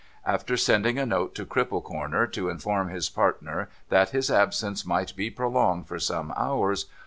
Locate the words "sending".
0.57-0.97